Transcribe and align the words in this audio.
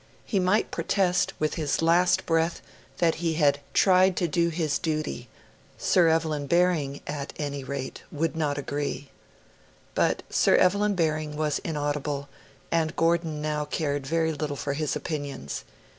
He 0.25 0.39
might 0.39 0.71
protest, 0.71 1.31
with 1.37 1.53
his 1.53 1.79
last 1.79 2.25
breath, 2.25 2.59
that 2.97 3.13
he 3.21 3.35
had 3.35 3.59
'tried 3.71 4.17
to 4.17 4.27
do 4.27 4.49
his 4.49 4.79
duty'; 4.79 5.27
Sir 5.77 6.07
Evelyn 6.07 6.47
Baring, 6.47 7.01
at 7.05 7.33
any 7.37 7.63
rate, 7.63 8.01
would 8.11 8.35
not 8.35 8.57
agree. 8.57 9.11
But 9.93 10.23
Sir 10.27 10.55
Evelyn 10.55 10.95
Baring 10.95 11.37
was 11.37 11.59
inaudible, 11.59 12.29
and 12.71 12.95
Gordon 12.95 13.43
now 13.43 13.63
cared 13.65 14.07
very 14.07 14.33
little 14.33 14.55
for 14.57 14.73
his 14.73 14.95
opinions. 14.95 15.65